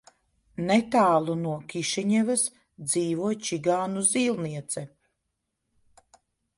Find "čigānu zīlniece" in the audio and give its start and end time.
3.49-4.89